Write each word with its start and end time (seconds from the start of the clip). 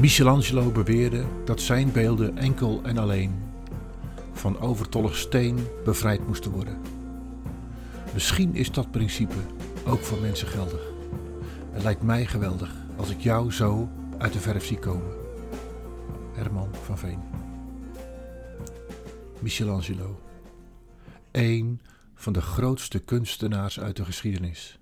Michelangelo 0.00 0.70
beweerde 0.70 1.24
dat 1.44 1.60
zijn 1.60 1.92
beelden 1.92 2.38
enkel 2.38 2.80
en 2.82 2.98
alleen 2.98 3.42
van 4.32 4.60
overtollig 4.60 5.16
steen 5.16 5.66
bevrijd 5.84 6.26
moesten 6.26 6.50
worden. 6.50 6.78
Misschien 8.12 8.54
is 8.54 8.72
dat 8.72 8.90
principe 8.90 9.36
ook 9.86 10.00
voor 10.00 10.20
mensen 10.20 10.48
geldig. 10.48 10.80
Het 11.70 11.82
lijkt 11.82 12.02
mij 12.02 12.26
geweldig 12.26 12.74
als 12.96 13.10
ik 13.10 13.20
jou 13.20 13.52
zo 13.52 13.88
uit 14.18 14.32
de 14.32 14.40
verf 14.40 14.64
zie 14.64 14.78
komen. 14.78 15.12
Herman 16.32 16.74
van 16.82 16.98
Veen. 16.98 17.20
Michelangelo. 19.38 20.20
Eén 21.30 21.80
van 22.14 22.32
de 22.32 22.42
grootste 22.42 22.98
kunstenaars 22.98 23.80
uit 23.80 23.96
de 23.96 24.04
geschiedenis. 24.04 24.78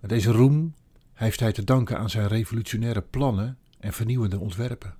Deze 0.00 0.32
roem 0.32 0.74
heeft 1.12 1.40
hij 1.40 1.52
te 1.52 1.64
danken 1.64 1.98
aan 1.98 2.10
zijn 2.10 2.28
revolutionaire 2.28 3.02
plannen 3.02 3.58
en 3.86 3.92
vernieuwende 3.92 4.38
ontwerpen. 4.38 4.94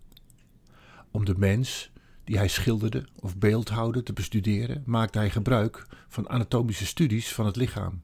Om 1.10 1.24
de 1.24 1.34
mens 1.36 1.90
die 2.24 2.36
hij 2.36 2.48
schilderde 2.48 3.06
of 3.14 3.36
beeldhouwde 3.38 4.02
te 4.02 4.12
bestuderen, 4.12 4.82
maakte 4.86 5.18
hij 5.18 5.30
gebruik 5.30 5.86
van 6.08 6.28
anatomische 6.28 6.86
studies 6.86 7.32
van 7.32 7.46
het 7.46 7.56
lichaam. 7.56 8.02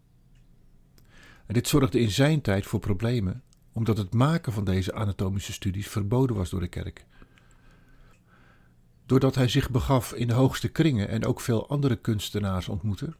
En 1.46 1.54
dit 1.54 1.68
zorgde 1.68 2.00
in 2.00 2.10
zijn 2.10 2.40
tijd 2.40 2.66
voor 2.66 2.80
problemen, 2.80 3.42
omdat 3.72 3.96
het 3.96 4.14
maken 4.14 4.52
van 4.52 4.64
deze 4.64 4.94
anatomische 4.94 5.52
studies 5.52 5.88
verboden 5.88 6.36
was 6.36 6.50
door 6.50 6.60
de 6.60 6.68
kerk. 6.68 7.06
Doordat 9.06 9.34
hij 9.34 9.48
zich 9.48 9.70
begaf 9.70 10.12
in 10.12 10.26
de 10.26 10.34
hoogste 10.34 10.68
kringen 10.68 11.08
en 11.08 11.24
ook 11.24 11.40
veel 11.40 11.68
andere 11.68 11.96
kunstenaars 11.96 12.68
ontmoette, 12.68 13.14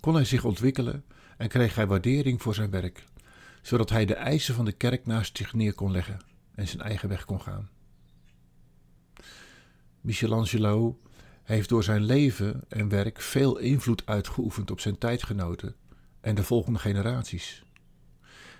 kon 0.00 0.14
hij 0.14 0.24
zich 0.24 0.44
ontwikkelen 0.44 1.04
en 1.36 1.48
kreeg 1.48 1.74
hij 1.74 1.86
waardering 1.86 2.42
voor 2.42 2.54
zijn 2.54 2.70
werk, 2.70 3.06
zodat 3.62 3.90
hij 3.90 4.04
de 4.04 4.14
eisen 4.14 4.54
van 4.54 4.64
de 4.64 4.72
kerk 4.72 5.06
naast 5.06 5.36
zich 5.36 5.54
neer 5.54 5.74
kon 5.74 5.90
leggen 5.90 6.34
en 6.56 6.68
zijn 6.68 6.82
eigen 6.82 7.08
weg 7.08 7.24
kon 7.24 7.40
gaan. 7.40 7.68
Michelangelo 10.00 11.00
heeft 11.42 11.68
door 11.68 11.84
zijn 11.84 12.04
leven 12.04 12.64
en 12.68 12.88
werk 12.88 13.20
veel 13.20 13.58
invloed 13.58 14.06
uitgeoefend 14.06 14.70
op 14.70 14.80
zijn 14.80 14.98
tijdgenoten 14.98 15.74
en 16.20 16.34
de 16.34 16.44
volgende 16.44 16.78
generaties. 16.78 17.64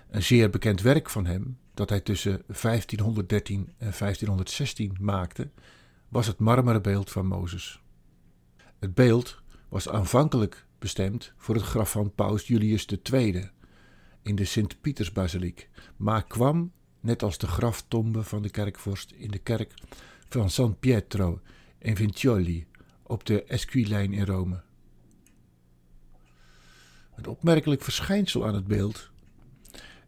Een 0.09 0.23
zeer 0.23 0.49
bekend 0.49 0.81
werk 0.81 1.09
van 1.09 1.25
hem, 1.25 1.57
dat 1.73 1.89
hij 1.89 1.99
tussen 1.99 2.43
1513 2.47 3.59
en 3.59 3.75
1516 3.77 4.97
maakte, 4.99 5.49
was 6.09 6.27
het 6.27 6.39
marmeren 6.39 6.81
beeld 6.81 7.11
van 7.11 7.27
Mozes. 7.27 7.81
Het 8.79 8.93
beeld 8.93 9.41
was 9.69 9.89
aanvankelijk 9.89 10.65
bestemd 10.79 11.33
voor 11.37 11.55
het 11.55 11.63
graf 11.63 11.91
van 11.91 12.13
paus 12.13 12.47
Julius 12.47 12.85
II 13.11 13.49
in 14.21 14.35
de 14.35 14.45
Sint-Pietersbasiliek, 14.45 15.69
maar 15.97 16.25
kwam, 16.25 16.71
net 17.07 17.23
als 17.23 17.37
de 17.37 17.47
graftombe 17.47 18.23
van 18.23 18.41
de 18.41 18.49
kerkvorst, 18.49 19.11
in 19.11 19.31
de 19.31 19.37
kerk 19.37 19.73
van 20.29 20.49
San 20.49 20.79
Pietro 20.79 21.41
in 21.77 21.95
Vincioli 21.95 22.67
op 23.03 23.25
de 23.25 23.43
Esquilijn 23.43 24.13
in 24.13 24.25
Rome. 24.25 24.61
Een 27.15 27.27
opmerkelijk 27.27 27.81
verschijnsel 27.81 28.47
aan 28.47 28.53
het 28.53 28.67
beeld 28.67 29.09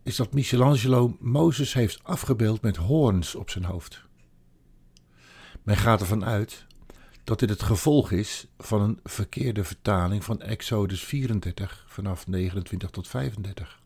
is 0.04 0.16
dat 0.16 0.34
Michelangelo 0.34 1.18
Mozes 1.20 1.74
heeft 1.74 2.04
afgebeeld 2.04 2.62
met 2.62 2.76
hoorns 2.76 3.36
op 3.36 3.50
zijn 3.50 3.64
hoofd. 3.64 4.02
Men 5.64 5.78
gaat 5.78 6.02
ervan 6.02 6.26
uit 6.26 6.66
dat 7.24 7.40
dit 7.40 7.50
het 7.50 7.64
gevolg 7.64 8.12
is 8.12 8.48
van 8.58 8.82
een 8.82 9.00
verkeerde 9.04 9.64
vertaling 9.64 10.24
van 10.24 10.42
Exodus 10.42 11.04
34 11.04 11.86
vanaf 11.88 12.28
29 12.28 12.90
tot 12.90 13.08
35 13.08 13.80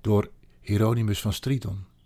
door 0.00 0.30
Hieronymus 0.60 1.20
van 1.20 1.32
Stridon. 1.32 1.96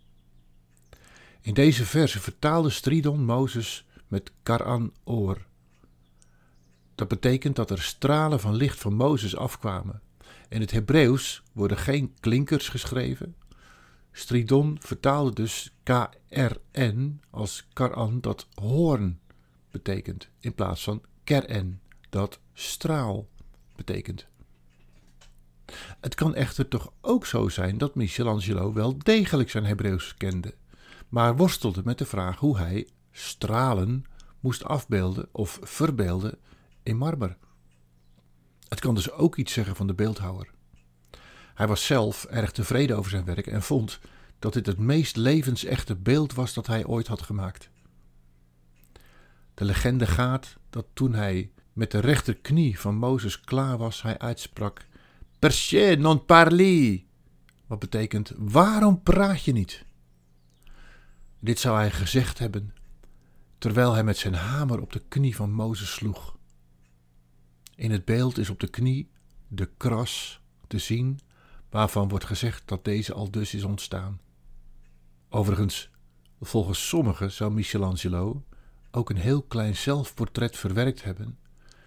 In 1.42 1.54
deze 1.54 1.86
verse 1.86 2.20
vertaalde 2.20 2.70
Stridon 2.70 3.24
Mozes 3.24 3.86
met 4.08 4.32
Karan 4.42 4.92
Oor. 5.04 5.46
Dat 6.94 7.08
betekent 7.08 7.56
dat 7.56 7.70
er 7.70 7.82
stralen 7.82 8.40
van 8.40 8.54
licht 8.54 8.78
van 8.80 8.94
Mozes 8.94 9.36
afkwamen. 9.36 10.02
In 10.48 10.60
het 10.60 10.70
Hebreeuws 10.70 11.42
worden 11.52 11.76
geen 11.76 12.14
klinkers 12.20 12.68
geschreven. 12.68 13.36
Stridon 14.12 14.76
vertaalde 14.80 15.32
dus 15.32 15.74
KRN 15.82 17.20
als 17.30 17.66
Karan, 17.72 18.20
dat 18.20 18.46
hoorn 18.54 19.20
betekent, 19.70 20.28
in 20.38 20.54
plaats 20.54 20.82
van 20.82 21.02
Keren, 21.24 21.80
dat 22.10 22.40
straal 22.52 23.28
betekent. 23.76 24.26
Het 26.00 26.14
kan 26.14 26.34
echter 26.34 26.68
toch 26.68 26.92
ook 27.00 27.26
zo 27.26 27.48
zijn 27.48 27.78
dat 27.78 27.94
Michelangelo 27.94 28.72
wel 28.72 28.98
degelijk 28.98 29.50
zijn 29.50 29.64
Hebreeuws 29.64 30.14
kende 30.16 30.54
maar 31.12 31.36
worstelde 31.36 31.82
met 31.84 31.98
de 31.98 32.06
vraag 32.06 32.38
hoe 32.38 32.58
hij 32.58 32.88
stralen 33.10 34.04
moest 34.40 34.64
afbeelden 34.64 35.28
of 35.32 35.58
verbeelden 35.62 36.38
in 36.82 36.96
marmer. 36.96 37.36
Het 38.68 38.80
kan 38.80 38.94
dus 38.94 39.10
ook 39.10 39.36
iets 39.36 39.52
zeggen 39.52 39.76
van 39.76 39.86
de 39.86 39.94
beeldhouwer. 39.94 40.50
Hij 41.54 41.66
was 41.66 41.86
zelf 41.86 42.24
erg 42.24 42.50
tevreden 42.50 42.96
over 42.96 43.10
zijn 43.10 43.24
werk 43.24 43.46
en 43.46 43.62
vond 43.62 44.00
dat 44.38 44.52
dit 44.52 44.66
het 44.66 44.78
meest 44.78 45.16
levensechte 45.16 45.96
beeld 45.96 46.34
was 46.34 46.54
dat 46.54 46.66
hij 46.66 46.86
ooit 46.86 47.06
had 47.06 47.22
gemaakt. 47.22 47.70
De 49.54 49.64
legende 49.64 50.06
gaat 50.06 50.56
dat 50.70 50.86
toen 50.92 51.14
hij 51.14 51.50
met 51.72 51.90
de 51.90 51.98
rechterknie 51.98 52.80
van 52.80 52.94
Mozes 52.94 53.40
klaar 53.40 53.78
was, 53.78 54.02
hij 54.02 54.18
uitsprak: 54.18 54.86
Perché 55.38 55.94
non 55.94 56.24
parli? 56.24 57.06
Wat 57.66 57.78
betekent: 57.78 58.32
waarom 58.36 59.02
praat 59.02 59.44
je 59.44 59.52
niet? 59.52 59.84
Dit 61.44 61.58
zou 61.58 61.76
hij 61.76 61.90
gezegd 61.90 62.38
hebben 62.38 62.74
terwijl 63.58 63.92
hij 63.92 64.04
met 64.04 64.16
zijn 64.16 64.34
hamer 64.34 64.80
op 64.80 64.92
de 64.92 65.02
knie 65.08 65.36
van 65.36 65.52
Mozes 65.52 65.92
sloeg. 65.92 66.36
In 67.74 67.90
het 67.90 68.04
beeld 68.04 68.38
is 68.38 68.50
op 68.50 68.60
de 68.60 68.68
knie 68.68 69.10
de 69.48 69.70
kras 69.76 70.40
te 70.66 70.78
zien, 70.78 71.20
waarvan 71.70 72.08
wordt 72.08 72.24
gezegd 72.24 72.62
dat 72.68 72.84
deze 72.84 73.12
al 73.12 73.30
dus 73.30 73.54
is 73.54 73.64
ontstaan. 73.64 74.20
Overigens, 75.28 75.90
volgens 76.40 76.88
sommigen 76.88 77.32
zou 77.32 77.52
Michelangelo 77.52 78.44
ook 78.90 79.10
een 79.10 79.16
heel 79.16 79.42
klein 79.42 79.76
zelfportret 79.76 80.56
verwerkt 80.56 81.02
hebben 81.02 81.38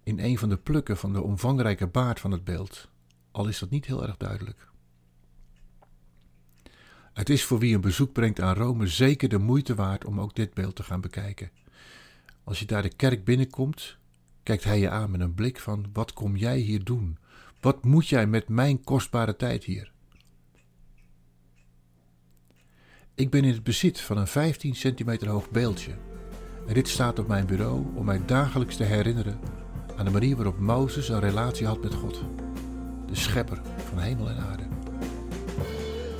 in 0.04 0.20
een 0.20 0.38
van 0.38 0.50
de 0.50 0.58
plukken 0.58 0.98
van 0.98 1.14
de 1.14 1.22
omvangrijke 1.22 1.88
baard 1.88 2.20
van 2.20 2.32
het 2.32 2.44
beeld, 2.44 2.90
al 3.32 3.48
is 3.48 3.60
dat 3.60 3.70
niet 3.70 3.86
heel 3.86 4.04
erg 4.04 4.18
duidelijk. 4.18 4.74
Het 7.16 7.30
is 7.30 7.44
voor 7.44 7.60
wie 7.60 7.76
een 7.76 7.82
bezoek 7.82 8.12
brengt 8.12 8.42
aan 8.42 8.56
Rome 8.56 8.88
zeker 8.88 9.30
de 9.30 9.38
moeite 9.38 9.76
waard 9.76 10.06
om 10.06 10.20
ook 10.20 10.36
dit 10.36 10.54
beeld 10.54 10.76
te 10.76 10.84
gaan 10.84 11.02
bekijken. 11.02 11.50
Als 12.44 12.60
je 12.60 12.66
daar 12.66 12.82
de 12.82 12.96
kerk 12.96 13.24
binnenkomt, 13.24 13.98
kijkt 14.44 14.64
hij 14.64 14.80
je 14.80 14.90
aan 14.90 15.12
met 15.12 15.20
een 15.20 15.34
blik 15.34 15.60
van: 15.60 15.86
wat 15.94 16.14
kom 16.14 16.36
jij 16.36 16.58
hier 16.58 16.84
doen? 16.84 17.18
Wat 17.60 17.84
moet 17.84 18.08
jij 18.08 18.28
met 18.28 18.50
mijn 18.50 18.84
kostbare 18.84 19.36
tijd 19.36 19.64
hier? 19.64 19.92
Ik 23.14 23.30
ben 23.30 23.44
in 23.44 23.54
het 23.54 23.64
bezit 23.64 24.00
van 24.02 24.18
een 24.18 24.28
15 24.28 24.76
centimeter 24.76 25.28
hoog 25.28 25.50
beeldje. 25.50 25.92
En 26.68 26.74
dit 26.74 26.88
staat 26.88 27.20
op 27.20 27.28
mijn 27.28 27.46
bureau 27.46 27.86
om 27.96 28.06
mij 28.06 28.26
dagelijks 28.26 28.76
te 28.76 28.84
herinneren 28.84 29.40
aan 29.96 30.06
de 30.06 30.12
manier 30.12 30.36
waarop 30.36 30.60
Mozes 30.60 31.10
een 31.10 31.20
relatie 31.20 31.68
had 31.68 31.82
met 31.82 31.94
God, 31.94 32.24
de 33.08 33.16
schepper 33.16 33.62
van 33.90 34.00
hemel 34.00 34.30
en 34.30 34.38
aarde. 34.38 34.75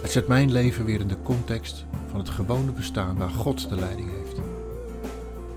Het 0.06 0.14
zet 0.14 0.28
mijn 0.28 0.52
leven 0.52 0.86
weer 0.86 1.00
in 1.00 1.08
de 1.08 1.22
context 1.24 1.86
van 2.10 2.20
het 2.20 2.30
gewone 2.30 2.72
bestaan 2.72 3.18
waar 3.18 3.30
God 3.30 3.70
de 3.70 3.76
leiding 3.76 4.10
heeft. 4.12 4.38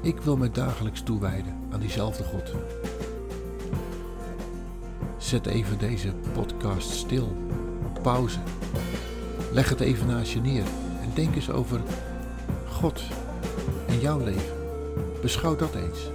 Ik 0.02 0.20
wil 0.20 0.36
me 0.36 0.50
dagelijks 0.50 1.00
toewijden 1.00 1.56
aan 1.70 1.80
diezelfde 1.80 2.24
God. 2.24 2.54
Zet 5.16 5.46
even 5.46 5.78
deze 5.78 6.12
podcast 6.32 6.90
stil, 6.90 7.36
pauze. 8.02 8.38
Leg 9.52 9.68
het 9.68 9.80
even 9.80 10.06
naast 10.06 10.32
je 10.32 10.40
neer 10.40 10.64
en 11.02 11.10
denk 11.14 11.34
eens 11.34 11.50
over 11.50 11.80
God 12.68 13.02
en 13.88 14.00
jouw 14.00 14.18
leven. 14.18 14.56
Beschouw 15.22 15.56
dat 15.56 15.74
eens. 15.74 16.10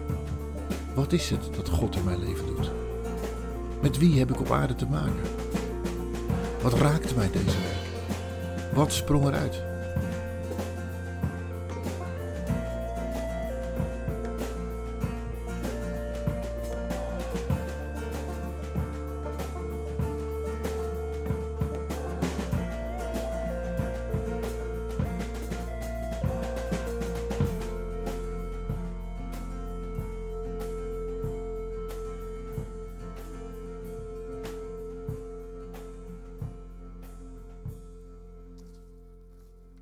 Wat 0.95 1.11
is 1.11 1.29
het 1.29 1.49
dat 1.55 1.69
God 1.69 1.95
in 1.95 2.03
mijn 2.03 2.19
leven 2.19 2.45
doet? 2.45 2.71
Met 3.81 3.97
wie 3.97 4.19
heb 4.19 4.29
ik 4.29 4.39
op 4.39 4.51
aarde 4.51 4.75
te 4.75 4.87
maken? 4.87 5.23
Wat 6.61 6.73
raakt 6.73 7.15
mij 7.15 7.29
deze 7.31 7.45
week? 7.45 7.82
Wat 8.73 8.93
sprong 8.93 9.25
eruit? 9.25 9.72